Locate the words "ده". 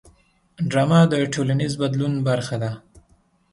2.63-2.71